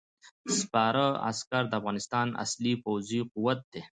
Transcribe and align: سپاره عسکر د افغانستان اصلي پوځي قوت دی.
سپاره 0.59 1.05
عسکر 1.29 1.63
د 1.67 1.73
افغانستان 1.79 2.27
اصلي 2.43 2.73
پوځي 2.83 3.21
قوت 3.33 3.59
دی. 3.73 3.81